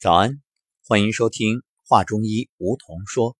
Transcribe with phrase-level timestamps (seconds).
[0.00, 0.40] 早安，
[0.86, 3.36] 欢迎收听《话中医》，梧桐说。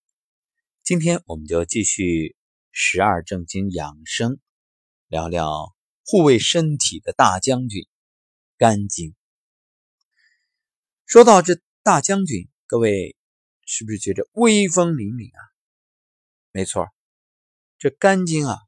[0.82, 2.34] 今天我们就继续
[2.72, 4.40] 十二正经养生，
[5.06, 5.72] 聊聊
[6.04, 7.86] 护卫身体的大将军——
[8.58, 9.14] 肝经。
[11.06, 13.14] 说到这大将军，各位
[13.64, 15.40] 是不是觉得威风凛凛啊？
[16.50, 16.88] 没错，
[17.78, 18.58] 这肝经啊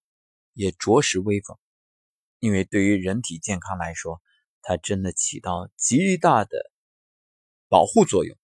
[0.53, 1.59] 也着实威风，
[2.39, 4.23] 因为对于人体健康来说，
[4.63, 6.70] 它真的起到极大的。
[7.71, 8.37] 保护作用。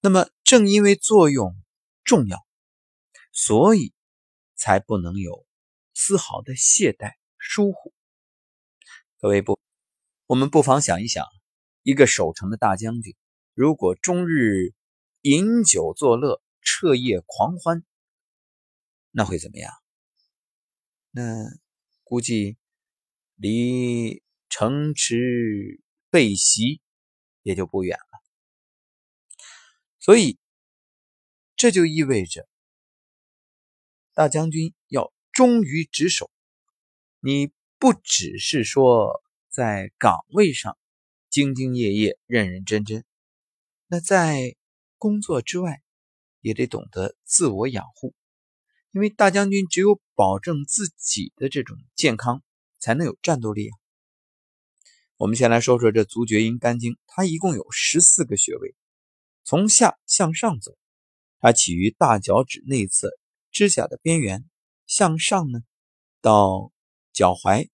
[0.00, 1.54] 那么，正因为作用
[2.04, 2.38] 重要，
[3.32, 3.92] 所以
[4.54, 5.44] 才不能有
[5.92, 7.92] 丝毫的懈怠疏忽。
[9.18, 9.58] 各位不，
[10.26, 11.26] 我们不妨想一想，
[11.82, 13.16] 一个守城的大将军，
[13.54, 14.72] 如果终日
[15.22, 17.84] 饮酒作乐、彻夜狂欢，
[19.10, 19.72] 那会怎么样？
[21.10, 21.22] 那
[22.04, 22.56] 估计
[23.34, 26.80] 离城池被袭。
[27.42, 28.22] 也就不远了，
[29.98, 30.38] 所以
[31.56, 32.48] 这就意味着
[34.14, 36.30] 大将军要忠于职守。
[37.20, 40.76] 你不只是说在岗位上
[41.30, 43.04] 兢兢业业、认认真真，
[43.86, 44.56] 那在
[44.98, 45.82] 工作之外
[46.40, 48.14] 也得懂得自我养护，
[48.90, 52.42] 因为大将军只有保证自己的这种健康，
[52.78, 53.81] 才能有战斗力啊。
[55.22, 58.74] 我们先来说说这足厥阴肝经，它一共有十四个穴位，
[59.44, 60.76] 从下向上走，
[61.38, 63.08] 它起于大脚趾内侧
[63.52, 64.44] 指甲的边缘，
[64.84, 65.60] 向上呢
[66.20, 66.72] 到
[67.12, 67.68] 脚踝，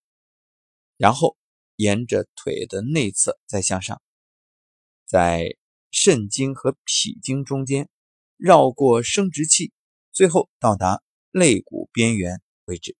[0.98, 1.38] 然后
[1.76, 4.02] 沿着腿的内侧再向上，
[5.06, 5.56] 在
[5.90, 7.88] 肾经和脾经中间
[8.36, 9.72] 绕过生殖器，
[10.12, 12.94] 最后到达肋骨边缘为止。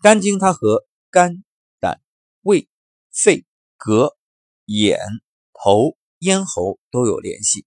[0.00, 1.44] 肝经它和肝。
[2.42, 2.68] 胃、
[3.12, 3.44] 肺、
[3.78, 4.14] 膈、
[4.64, 4.98] 眼、
[5.52, 7.66] 头、咽喉都有联系，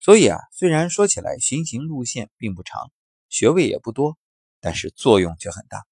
[0.00, 2.92] 所以啊，虽然说起来循行路线并不长，
[3.28, 4.18] 穴位也不多，
[4.60, 5.86] 但是作用却很大。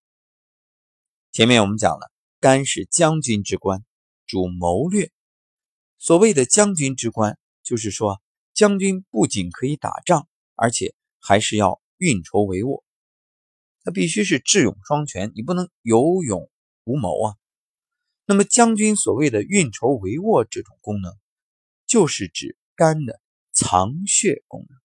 [1.33, 2.11] 前面我们讲了，
[2.41, 3.85] 肝是将军之官，
[4.27, 5.11] 主谋略。
[5.99, 8.21] 所谓的将军之官，就是说
[8.53, 12.83] 将军不仅可以打仗，而且还是要运筹帷幄。
[13.83, 16.51] 他必须是智勇双全，你不能有勇
[16.85, 17.37] 无谋啊。
[18.31, 21.17] 那么将军所谓的运筹帷幄这种功能，
[21.87, 23.23] 就是指肝的
[23.53, 24.79] 藏血功能；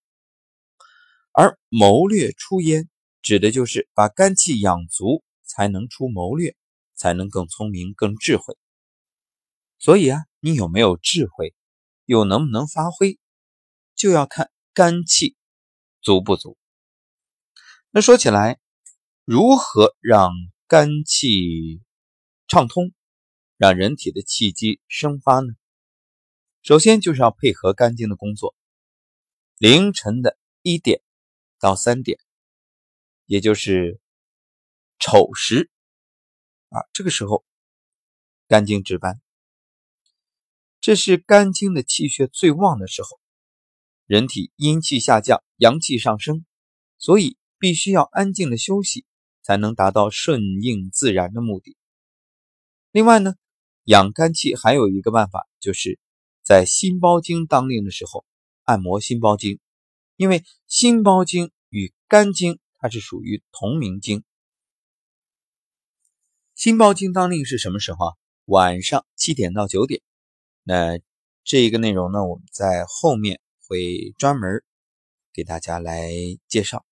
[1.33, 2.87] 而谋略出焉，
[3.21, 6.55] 指的就是把肝气养足，才能出谋略，
[6.95, 8.55] 才能更聪明、更智慧。
[9.77, 11.53] 所以啊，你有没有智慧，
[12.05, 13.19] 又能不能发挥，
[13.93, 15.35] 就要看肝气
[16.01, 16.57] 足不足。
[17.91, 18.57] 那说起来，
[19.25, 20.31] 如何让
[20.65, 21.81] 肝气
[22.47, 22.93] 畅通？
[23.57, 25.53] 让人体的气机生发呢？
[26.63, 28.55] 首先就是要配合肝经的工作。
[29.57, 31.01] 凌晨的一点
[31.59, 32.17] 到三点，
[33.25, 33.99] 也就是
[34.97, 35.69] 丑时
[36.69, 37.45] 啊，这个时候
[38.47, 39.21] 肝经值班，
[40.81, 43.19] 这是肝经的气血最旺的时候，
[44.05, 46.45] 人体阴气下降，阳气上升，
[46.97, 49.05] 所以必须要安静的休息，
[49.41, 51.77] 才能达到顺应自然的目的。
[52.91, 53.35] 另外呢。
[53.85, 55.99] 养肝气还有一个办法，就是
[56.41, 58.23] 在心包经当令的时候
[58.63, 59.59] 按摩心包经，
[60.15, 64.23] 因为心包经与肝经它是属于同名经。
[66.55, 68.13] 心包经当令是什么时候啊？
[68.45, 70.01] 晚上七点到九点。
[70.63, 70.97] 那
[71.43, 74.63] 这一个内容呢，我们在后面会专门
[75.33, 76.09] 给大家来
[76.47, 76.85] 介绍。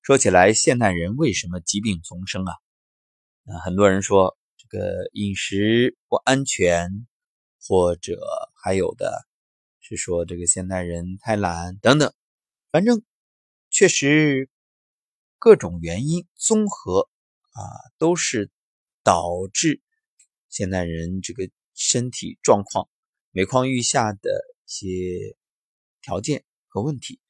[0.00, 2.54] 说起来，现代人为什么疾病丛生啊？
[3.62, 4.39] 很多人说。
[4.70, 7.06] 个饮食不安全，
[7.60, 8.18] 或者
[8.54, 9.26] 还有的
[9.80, 12.14] 是说这个现代人太懒等等，
[12.70, 13.02] 反正
[13.68, 14.48] 确实
[15.38, 17.10] 各种原因综合
[17.50, 17.60] 啊，
[17.98, 18.48] 都是
[19.02, 19.82] 导致
[20.48, 22.88] 现代人这个身体状况
[23.32, 24.30] 每况愈下的
[24.64, 25.36] 一些
[26.00, 27.20] 条件和问题。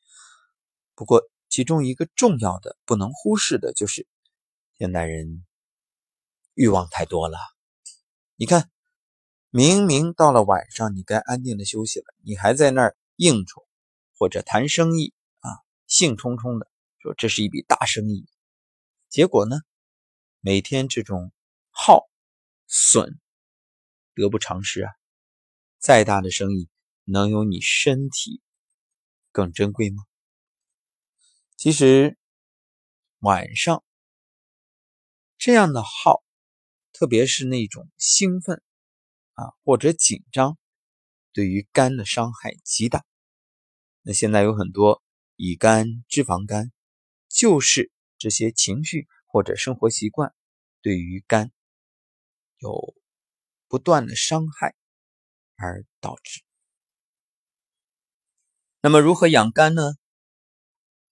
[0.95, 4.07] 不过其中一个重要的不能忽视的就是
[4.77, 5.47] 现代人。
[6.61, 7.39] 欲望太多了，
[8.37, 8.71] 你看，
[9.49, 13.67] 明明到了晚上，你该安静的休息了，你还在那儿应酬
[14.19, 15.49] 或者谈生意啊，
[15.87, 18.29] 兴冲冲的说这是一笔大生意，
[19.09, 19.57] 结果呢，
[20.41, 21.33] 每天这种
[21.71, 22.11] 耗
[22.67, 23.19] 损
[24.15, 24.93] 得不偿失啊！
[25.79, 26.69] 再大的生意
[27.05, 28.43] 能有你身体
[29.33, 30.05] 更珍贵吗？
[31.57, 32.19] 其实
[33.21, 33.83] 晚上
[35.39, 36.23] 这样的耗。
[36.93, 38.63] 特别是那种兴奋
[39.33, 40.59] 啊或者紧张，
[41.33, 43.05] 对于肝的伤害极大。
[44.03, 45.03] 那现在有很多
[45.37, 46.73] 乙肝、脂肪肝，
[47.29, 50.35] 就是这些情绪或者生活习惯
[50.83, 51.53] 对于肝
[52.59, 52.95] 有
[53.69, 54.75] 不断的伤害
[55.57, 56.43] 而导致。
[58.83, 59.83] 那么如何养肝呢？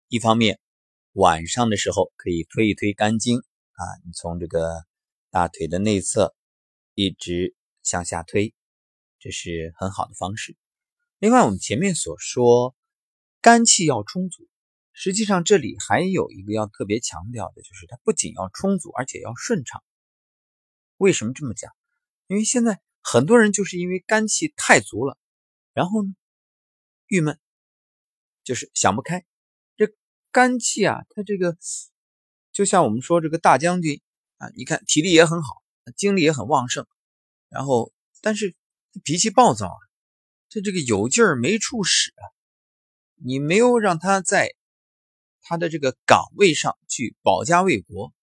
[0.07, 0.60] 一方面，
[1.13, 4.86] 晚上的时候可以推一推肝经啊，你从这个
[5.36, 6.34] 大腿的内侧
[6.94, 8.54] 一直向下推，
[9.20, 10.56] 这是很好的方式。
[11.20, 12.74] 另外，我们前面所说
[13.42, 14.48] 肝气要充足，
[14.94, 19.84] 实际上这里还有一个要特别强调的，就是它不仅要充足，而且要顺畅。
[20.96, 21.70] 为什么这么讲？
[22.28, 25.18] 因为现在很多人就是因为肝气太足了，
[25.74, 26.16] 然后呢，
[27.08, 27.38] 郁闷。
[28.46, 29.26] 就是想不开，
[29.76, 29.94] 这
[30.31, 31.58] 肝气啊，它这个
[32.54, 34.00] 就像我们说这个大将军
[34.38, 35.64] 啊，你看体力也很好，
[35.96, 36.86] 精力也很旺盛，
[37.50, 37.92] 然后
[38.22, 38.56] 但是
[39.04, 39.80] 脾气暴躁啊，
[40.50, 42.24] 这这个有劲儿没处使啊，
[43.16, 44.50] 你没有让他在
[45.42, 48.14] 他的这个岗位上去保家卫国，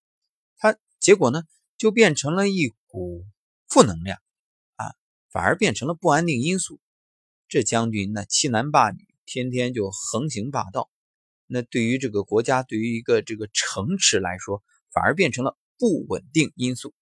[0.57, 1.43] 他结果呢
[1.77, 3.25] 就变成了一股
[3.69, 4.19] 负能量
[4.77, 4.95] 啊，
[5.31, 6.81] 反而变成了不安定因素。
[7.49, 9.07] 这将军那欺男霸女。
[9.25, 10.91] 天天就横行霸道，
[11.47, 16.95] 那对于这个国家，对于一个这个城池来说，反而变成了不稳定因素。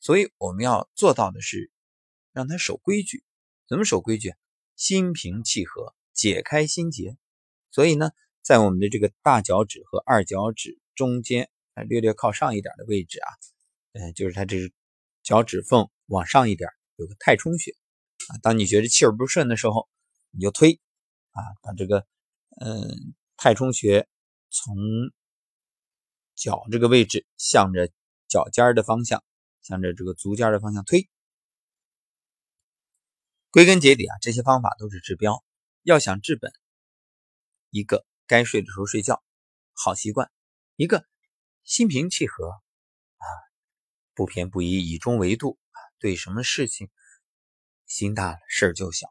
[0.00, 1.70] 所以我们要做到的是，
[2.32, 3.24] 让他守规矩。
[3.68, 4.34] 怎么守规矩？
[4.76, 7.16] 心平气和，解开心结。
[7.70, 8.10] 所以呢，
[8.42, 11.50] 在我们的这个大脚趾和二脚趾中间，
[11.88, 13.28] 略略靠上一点的位置啊，
[13.92, 14.72] 嗯，就是它这是
[15.22, 17.72] 脚趾缝往上一点，有个太冲穴
[18.28, 18.38] 啊。
[18.42, 19.88] 当你觉得气儿不顺的时候，
[20.30, 20.80] 你就推。
[21.32, 22.06] 啊，把这个
[22.60, 24.08] 嗯太冲穴
[24.50, 24.74] 从
[26.34, 27.90] 脚这个位置向着
[28.28, 29.24] 脚尖的方向，
[29.62, 31.08] 向着这个足尖的方向推。
[33.50, 35.42] 归根结底啊，这些方法都是治标。
[35.82, 36.52] 要想治本，
[37.70, 39.22] 一个该睡的时候睡觉，
[39.72, 40.28] 好习惯；
[40.76, 41.06] 一个
[41.64, 43.26] 心平气和啊，
[44.14, 45.80] 不偏不倚，以中为度啊。
[45.98, 46.90] 对什么事情
[47.86, 49.08] 心大了，事儿就小。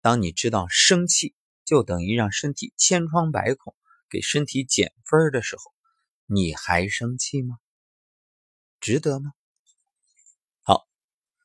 [0.00, 1.34] 当你知道生气
[1.64, 3.74] 就等于让身体千疮百孔，
[4.08, 5.62] 给身体减分的时候，
[6.26, 7.58] 你还生气吗？
[8.82, 9.30] 值得吗？
[10.62, 10.88] 好，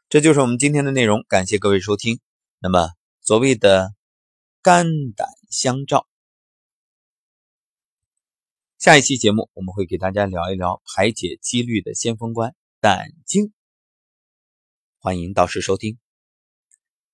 [0.09, 2.19] 这就是我们今天的内容，感谢各位收听。
[2.57, 2.89] 那么，
[3.21, 3.93] 所谓的
[4.63, 6.07] 肝胆相照，
[8.79, 13.53] 下一期节目我们会给大家聊一聊排解积虑的先锋官——胆经，
[14.97, 15.99] 欢迎到时收听。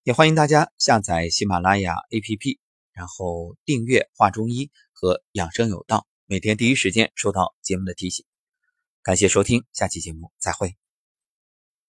[0.03, 2.59] 也欢迎大家下载喜马拉雅 APP，
[2.93, 5.97] 然后订阅《画中医》和《养生有道》，
[6.27, 8.25] 每天第一时间收到节目的提醒。
[9.03, 10.82] 感谢收听，下期节目再会。